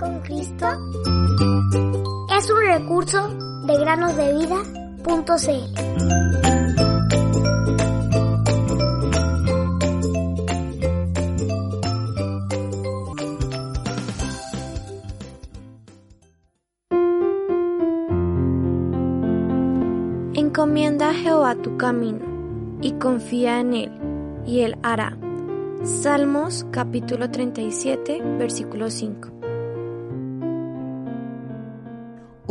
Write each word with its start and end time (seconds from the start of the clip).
con 0.00 0.20
Cristo 0.20 0.66
es 2.34 2.50
un 2.50 2.60
recurso 2.66 3.28
de 3.66 3.78
granosdevida.cl. 3.78 4.70
Encomienda 20.34 21.10
a 21.10 21.14
Jehová 21.14 21.54
tu 21.56 21.76
camino 21.76 22.20
y 22.80 22.92
confía 22.92 23.60
en 23.60 23.74
él, 23.74 23.92
y 24.46 24.60
él 24.60 24.78
hará. 24.82 25.18
Salmos 25.84 26.66
capítulo 26.70 27.30
37, 27.30 28.22
versículo 28.38 28.88
5. 28.88 29.39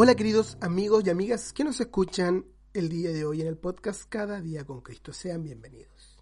Hola 0.00 0.14
queridos 0.14 0.56
amigos 0.60 1.02
y 1.04 1.10
amigas 1.10 1.52
que 1.52 1.64
nos 1.64 1.80
escuchan 1.80 2.46
el 2.72 2.88
día 2.88 3.10
de 3.10 3.24
hoy 3.24 3.40
en 3.40 3.48
el 3.48 3.56
podcast 3.56 4.04
Cada 4.08 4.40
día 4.40 4.64
con 4.64 4.80
Cristo. 4.80 5.12
Sean 5.12 5.42
bienvenidos. 5.42 6.20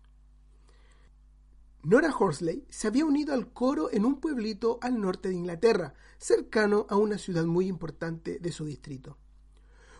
Nora 1.83 2.11
Horsley 2.19 2.65
se 2.71 2.89
había 2.89 3.05
unido 3.05 3.35
al 3.35 3.53
coro 3.53 3.93
en 3.93 4.07
un 4.07 4.19
pueblito 4.19 4.79
al 4.81 4.99
norte 4.99 5.29
de 5.29 5.35
Inglaterra, 5.35 5.93
cercano 6.17 6.87
a 6.89 6.97
una 6.97 7.19
ciudad 7.19 7.45
muy 7.45 7.67
importante 7.67 8.39
de 8.39 8.51
su 8.51 8.65
distrito. 8.65 9.19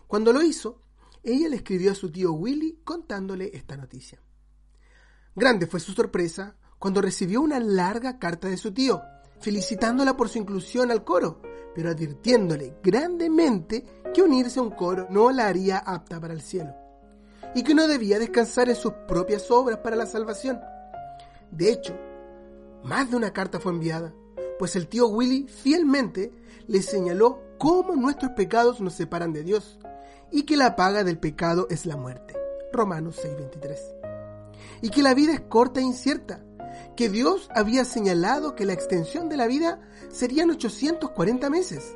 Cuando 0.07 0.33
lo 0.33 0.41
hizo, 0.41 0.81
ella 1.21 1.47
le 1.47 1.57
escribió 1.57 1.91
a 1.91 1.95
su 1.95 2.11
tío 2.11 2.33
Willy 2.33 2.79
contándole 2.83 3.51
esta 3.53 3.77
noticia. 3.77 4.19
Grande 5.35 5.67
fue 5.67 5.79
su 5.79 5.91
sorpresa 5.91 6.55
cuando 6.79 6.99
recibió 6.99 7.41
una 7.41 7.59
larga 7.59 8.17
carta 8.17 8.47
de 8.47 8.57
su 8.57 8.73
tío, 8.73 9.03
felicitándola 9.39 10.17
por 10.17 10.29
su 10.29 10.39
inclusión 10.39 10.89
al 10.89 11.03
coro, 11.03 11.43
pero 11.77 11.91
advirtiéndole 11.91 12.73
grandemente 12.81 13.85
que 14.11 14.23
unirse 14.23 14.57
a 14.57 14.63
un 14.63 14.71
coro 14.71 15.05
no 15.11 15.29
la 15.29 15.45
haría 15.45 15.77
apta 15.77 16.19
para 16.19 16.33
el 16.33 16.41
cielo, 16.41 16.73
y 17.53 17.61
que 17.61 17.75
no 17.75 17.87
debía 17.87 18.17
descansar 18.17 18.67
en 18.67 18.75
sus 18.75 18.93
propias 19.07 19.51
obras 19.51 19.77
para 19.83 19.95
la 19.95 20.07
salvación. 20.07 20.59
De 21.51 21.71
hecho, 21.71 21.95
más 22.83 23.11
de 23.11 23.17
una 23.17 23.31
carta 23.31 23.59
fue 23.59 23.73
enviada, 23.73 24.11
pues 24.57 24.75
el 24.75 24.87
tío 24.87 25.07
Willy 25.07 25.47
fielmente 25.47 26.31
le 26.65 26.81
señaló 26.81 27.43
cómo 27.59 27.95
nuestros 27.95 28.31
pecados 28.31 28.81
nos 28.81 28.93
separan 28.93 29.31
de 29.31 29.43
Dios, 29.43 29.77
y 30.31 30.47
que 30.47 30.57
la 30.57 30.75
paga 30.75 31.03
del 31.03 31.19
pecado 31.19 31.67
es 31.69 31.85
la 31.85 31.95
muerte. 31.95 32.33
Romanos 32.73 33.19
6:23. 33.23 33.77
Y 34.81 34.89
que 34.89 35.03
la 35.03 35.13
vida 35.13 35.31
es 35.31 35.41
corta 35.41 35.79
e 35.79 35.83
incierta, 35.83 36.43
que 36.97 37.09
Dios 37.09 37.47
había 37.53 37.85
señalado 37.85 38.55
que 38.55 38.65
la 38.65 38.73
extensión 38.73 39.29
de 39.29 39.37
la 39.37 39.45
vida 39.45 39.79
serían 40.09 40.49
840 40.49 41.49
meses 41.51 41.95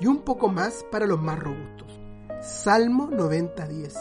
y 0.00 0.06
un 0.06 0.22
poco 0.22 0.48
más 0.48 0.86
para 0.90 1.06
los 1.06 1.20
más 1.20 1.38
robustos. 1.38 2.00
Salmo 2.40 3.10
90.10. 3.10 3.94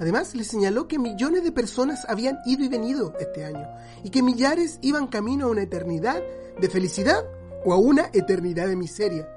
Además, 0.00 0.34
le 0.34 0.42
señaló 0.42 0.88
que 0.88 0.98
millones 0.98 1.44
de 1.44 1.52
personas 1.52 2.06
habían 2.08 2.38
ido 2.44 2.64
y 2.64 2.68
venido 2.68 3.14
este 3.20 3.44
año 3.44 3.68
y 4.02 4.10
que 4.10 4.22
millares 4.22 4.80
iban 4.82 5.06
camino 5.06 5.46
a 5.46 5.50
una 5.50 5.62
eternidad 5.62 6.20
de 6.60 6.68
felicidad 6.68 7.24
o 7.64 7.72
a 7.72 7.78
una 7.78 8.10
eternidad 8.12 8.66
de 8.66 8.76
miseria 8.76 9.28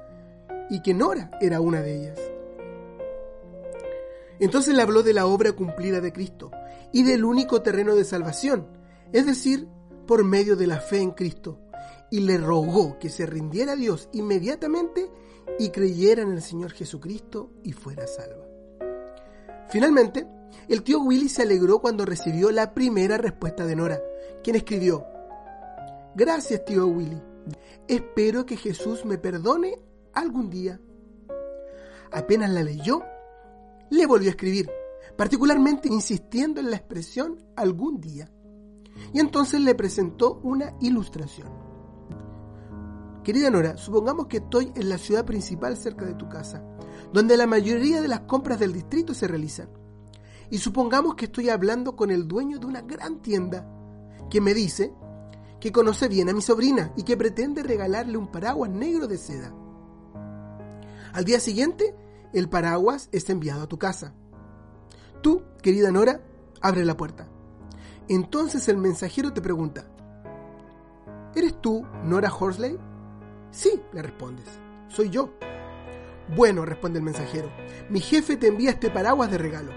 y 0.71 0.81
que 0.81 0.95
Nora 0.95 1.29
era 1.39 1.61
una 1.61 1.81
de 1.81 1.97
ellas. 1.97 2.19
Entonces 4.39 4.73
le 4.73 4.81
habló 4.81 5.03
de 5.03 5.13
la 5.13 5.27
obra 5.27 5.52
cumplida 5.52 6.02
de 6.02 6.11
Cristo 6.11 6.49
y 6.94 7.03
del 7.03 7.25
único 7.25 7.61
terreno 7.61 7.95
de 7.95 8.03
salvación, 8.03 8.67
es 9.14 9.25
decir, 9.25 9.67
por 10.08 10.23
medio 10.23 10.56
de 10.56 10.67
la 10.67 10.80
fe 10.80 11.00
en 11.00 11.11
Cristo, 11.11 11.59
y 12.09 12.22
le 12.22 12.38
rogó 12.38 13.00
que 13.00 13.09
se 13.09 13.25
rindiera 13.25 13.73
a 13.73 13.75
Dios 13.75 14.09
inmediatamente 14.11 15.09
y 15.58 15.70
creyera 15.70 16.21
en 16.21 16.32
el 16.32 16.42
Señor 16.42 16.71
Jesucristo 16.71 17.52
y 17.64 17.71
fuera 17.71 18.05
salva. 18.08 18.45
Finalmente, 19.70 20.27
el 20.67 20.83
tío 20.83 20.99
Willy 20.99 21.30
se 21.30 21.43
alegró 21.43 21.80
cuando 21.80 22.05
recibió 22.05 22.52
la 22.52 22.73
primera 22.73 23.17
respuesta 23.17 23.65
de 23.65 23.76
Nora, 23.76 24.02
quien 24.44 24.55
escribió, 24.55 25.05
Gracias 26.14 26.65
tío 26.65 26.88
Willy, 26.88 27.21
espero 27.88 28.45
que 28.45 28.58
Jesús 28.58 29.05
me 29.05 29.17
perdone 29.17 29.80
algún 30.14 30.49
día. 30.49 30.80
Apenas 32.11 32.49
la 32.49 32.64
leyó, 32.64 33.02
le 33.89 34.05
volvió 34.05 34.27
a 34.27 34.32
escribir, 34.32 34.70
particularmente 35.17 35.88
insistiendo 35.88 36.60
en 36.60 36.70
la 36.70 36.78
expresión 36.78 37.39
algún 37.56 38.00
día. 38.00 38.32
Y 39.14 39.20
entonces 39.20 39.62
le 39.62 39.76
presentó 39.76 40.39
una 40.44 40.76
ilustración. 40.80 41.50
Querida 43.23 43.50
Nora, 43.52 43.78
supongamos 43.78 44.28
que 44.28 44.38
estoy 44.38 44.72
en 44.76 44.89
la 44.89 44.98
ciudad 44.98 45.26
principal 45.26 45.78
cerca 45.78 46.06
de 46.06 46.16
tu 46.16 46.28
casa, 46.28 46.64
donde 47.14 47.38
la 47.38 47.45
mayoría 47.45 48.02
de 48.02 48.08
las 48.08 48.22
compras 48.22 48.60
del 48.60 48.73
distrito 48.73 49.14
se 49.14 49.28
realizan. 49.28 49.70
Y 50.50 50.58
supongamos 50.58 51.16
que 51.16 51.26
estoy 51.26 51.50
hablando 51.50 51.95
con 51.95 52.10
el 52.10 52.28
dueño 52.28 52.58
de 52.58 52.66
una 52.66 52.82
gran 52.82 53.22
tienda, 53.22 53.68
que 54.30 54.42
me 54.42 54.54
dice 54.54 54.94
que 55.60 55.72
conoce 55.72 56.08
bien 56.08 56.30
a 56.30 56.33
mi 56.33 56.42
sobrina 56.42 56.92
y 56.98 57.04
que 57.04 57.16
pretende 57.16 57.62
regalarle 57.62 58.18
un 58.18 58.32
paraguas 58.32 58.72
negro 58.72 59.08
de 59.08 59.18
seda. 59.18 59.54
Al 61.14 61.23
día 61.23 61.39
siguiente 61.39 61.95
el 62.33 62.50
paraguas 62.50 63.10
es 63.12 63.30
enviado 63.30 63.64
a 63.64 63.68
tu 63.68 63.78
casa. 63.78 64.16
Tú, 65.21 65.43
querida 65.61 65.92
Nora, 65.92 66.21
abre 66.61 66.83
la 66.86 66.98
puerta. 66.98 67.27
Entonces 68.08 68.67
el 68.67 68.77
mensajero 68.77 69.32
te 69.33 69.42
pregunta, 69.42 69.86
¿Eres 71.33 71.61
tú, 71.61 71.86
Nora 72.04 72.33
Horsley? 72.33 72.77
Sí, 73.52 73.82
le 73.93 74.02
respondes, 74.02 74.48
soy 74.89 75.09
yo. 75.09 75.30
Bueno, 76.36 76.65
responde 76.65 76.99
el 76.99 77.05
mensajero, 77.05 77.49
mi 77.89 78.02
jefe 78.02 78.36
te 78.36 78.48
envía 78.48 78.71
este 78.71 78.89
paraguas 78.89 79.32
de 79.32 79.37
regalo. 79.37 79.71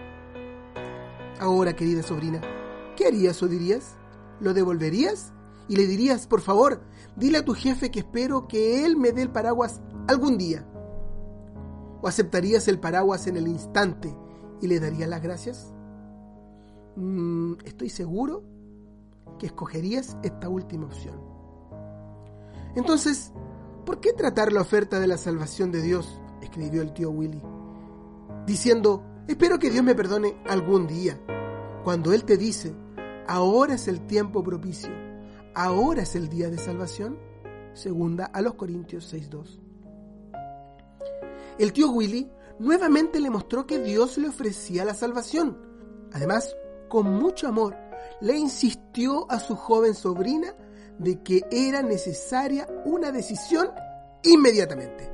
Ahora, 1.38 1.74
querida 1.74 2.02
sobrina, 2.02 2.40
¿qué 2.96 3.06
harías 3.06 3.40
o 3.42 3.48
dirías? 3.48 3.96
¿Lo 4.40 4.52
devolverías? 4.52 5.32
Y 5.68 5.76
le 5.76 5.86
dirías, 5.86 6.26
por 6.26 6.40
favor, 6.40 6.82
dile 7.16 7.38
a 7.38 7.44
tu 7.44 7.54
jefe 7.54 7.90
que 7.90 8.00
espero 8.00 8.48
que 8.48 8.84
él 8.84 8.96
me 8.96 9.12
dé 9.12 9.22
el 9.22 9.30
paraguas 9.30 9.80
algún 10.08 10.38
día. 10.38 10.66
¿O 12.02 12.08
aceptarías 12.08 12.66
el 12.68 12.80
paraguas 12.80 13.26
en 13.26 13.36
el 13.36 13.46
instante 13.48 14.14
y 14.64 14.66
le 14.66 14.80
darías 14.80 15.08
las 15.08 15.22
gracias? 15.22 15.72
Mm, 16.96 17.54
estoy 17.64 17.90
seguro 17.90 18.42
que 19.38 19.46
escogerías 19.46 20.16
esta 20.22 20.48
última 20.48 20.86
opción. 20.86 21.20
Entonces, 22.74 23.32
¿por 23.84 24.00
qué 24.00 24.14
tratar 24.14 24.52
la 24.52 24.62
oferta 24.62 24.98
de 24.98 25.06
la 25.06 25.18
salvación 25.18 25.70
de 25.70 25.82
Dios? 25.82 26.20
escribió 26.40 26.82
el 26.82 26.92
tío 26.92 27.10
Willy, 27.10 27.40
diciendo, 28.46 29.02
espero 29.26 29.58
que 29.58 29.70
Dios 29.70 29.82
me 29.82 29.94
perdone 29.94 30.36
algún 30.46 30.86
día, 30.86 31.18
cuando 31.82 32.12
Él 32.12 32.24
te 32.24 32.36
dice, 32.36 32.74
ahora 33.26 33.74
es 33.74 33.88
el 33.88 34.06
tiempo 34.06 34.44
propicio, 34.44 34.90
ahora 35.54 36.02
es 36.02 36.14
el 36.16 36.28
día 36.28 36.50
de 36.50 36.58
salvación. 36.58 37.18
Segunda 37.72 38.26
a 38.26 38.40
los 38.40 38.54
Corintios 38.54 39.12
6.2. 39.12 39.58
El 41.58 41.72
tío 41.72 41.90
Willy 41.90 42.30
nuevamente 42.58 43.20
le 43.20 43.30
mostró 43.30 43.66
que 43.66 43.78
Dios 43.78 44.18
le 44.18 44.28
ofrecía 44.28 44.84
la 44.84 44.94
salvación. 44.94 45.58
Además, 46.12 46.56
con 46.88 47.12
mucho 47.14 47.48
amor, 47.48 47.76
le 48.20 48.36
insistió 48.36 49.30
a 49.30 49.40
su 49.40 49.56
joven 49.56 49.94
sobrina 49.94 50.54
de 50.98 51.22
que 51.22 51.42
era 51.50 51.82
necesaria 51.82 52.68
una 52.84 53.10
decisión 53.10 53.70
inmediatamente. 54.22 55.10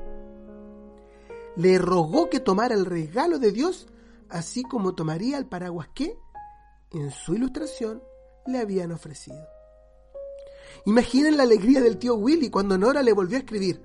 Le 1.57 1.79
rogó 1.79 2.29
que 2.31 2.41
tomara 2.41 2.75
el 2.75 2.87
regalo 2.87 3.39
de 3.39 3.53
Dios, 3.53 3.89
así 4.29 4.63
como 4.63 4.95
tomaría 4.95 5.39
el 5.39 5.47
paraguas 5.47 5.89
que, 5.95 6.17
en 6.93 7.11
su 7.11 7.35
ilustración, 7.35 8.03
le 8.47 8.59
habían 8.59 8.93
ofrecido. 8.93 9.47
Imaginen 10.87 11.37
la 11.37 11.43
alegría 11.43 11.81
del 11.81 11.99
tío 11.99 12.15
Willy 12.15 12.51
cuando 12.51 12.79
Nora 12.79 13.03
le 13.03 13.13
volvió 13.13 13.37
a 13.37 13.41
escribir. 13.41 13.83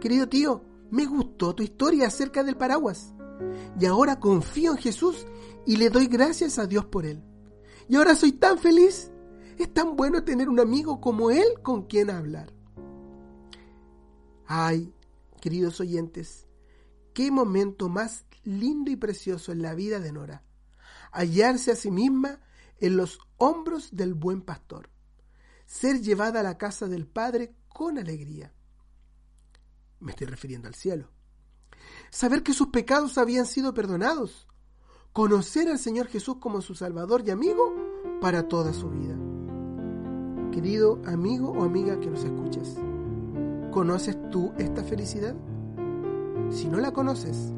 Querido 0.00 0.28
tío, 0.28 0.62
me 0.90 1.06
gustó 1.06 1.54
tu 1.54 1.62
historia 1.62 2.06
acerca 2.06 2.42
del 2.42 2.56
paraguas. 2.56 3.14
Y 3.78 3.86
ahora 3.86 4.18
confío 4.18 4.72
en 4.72 4.78
Jesús 4.78 5.26
y 5.66 5.76
le 5.76 5.90
doy 5.90 6.06
gracias 6.06 6.58
a 6.58 6.66
Dios 6.66 6.86
por 6.86 7.06
él. 7.06 7.22
Y 7.88 7.96
ahora 7.96 8.14
soy 8.14 8.32
tan 8.32 8.58
feliz. 8.58 9.10
Es 9.58 9.72
tan 9.72 9.96
bueno 9.96 10.24
tener 10.24 10.48
un 10.48 10.60
amigo 10.60 11.00
como 11.00 11.30
él 11.30 11.46
con 11.62 11.86
quien 11.86 12.10
hablar. 12.10 12.52
Ay, 14.46 14.94
queridos 15.40 15.80
oyentes, 15.80 16.46
qué 17.12 17.30
momento 17.30 17.88
más 17.88 18.24
lindo 18.44 18.90
y 18.90 18.96
precioso 18.96 19.52
en 19.52 19.62
la 19.62 19.74
vida 19.74 20.00
de 20.00 20.12
Nora. 20.12 20.42
Hallarse 21.12 21.72
a 21.72 21.76
sí 21.76 21.90
misma 21.90 22.40
en 22.80 22.96
los 22.96 23.18
hombros 23.36 23.94
del 23.94 24.14
buen 24.14 24.42
pastor. 24.42 24.90
Ser 25.66 26.00
llevada 26.00 26.40
a 26.40 26.44
la 26.44 26.56
casa 26.56 26.86
del 26.86 27.06
Padre 27.06 27.54
con 27.68 27.98
alegría. 27.98 28.54
Me 30.00 30.12
estoy 30.12 30.26
refiriendo 30.26 30.68
al 30.68 30.74
cielo. 30.74 31.08
Saber 32.10 32.42
que 32.42 32.52
sus 32.52 32.68
pecados 32.68 33.18
habían 33.18 33.46
sido 33.46 33.74
perdonados. 33.74 34.46
Conocer 35.12 35.68
al 35.68 35.78
Señor 35.78 36.06
Jesús 36.06 36.36
como 36.38 36.60
su 36.60 36.74
Salvador 36.74 37.22
y 37.26 37.30
amigo 37.30 37.74
para 38.20 38.48
toda 38.48 38.72
su 38.72 38.90
vida. 38.90 39.16
Querido 40.52 41.00
amigo 41.06 41.50
o 41.50 41.64
amiga 41.64 42.00
que 42.00 42.10
nos 42.10 42.24
escuches 42.24 42.76
¿Conoces 43.70 44.16
tú 44.30 44.52
esta 44.58 44.82
felicidad? 44.82 45.36
Si 46.50 46.66
no 46.66 46.78
la 46.78 46.90
conoces, 46.90 47.52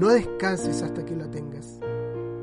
no 0.00 0.08
descanses 0.08 0.82
hasta 0.82 1.04
que 1.04 1.14
la 1.14 1.30
tengas, 1.30 1.78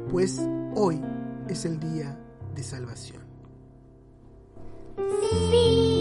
pues 0.10 0.40
hoy 0.76 1.02
es 1.48 1.66
el 1.66 1.80
día 1.80 2.18
de 2.56 2.64
salvación. 2.64 3.24
Ojos 4.98 5.99